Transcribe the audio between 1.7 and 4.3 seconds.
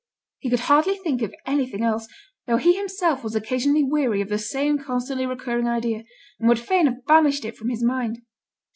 else, though he himself was occasionally weary of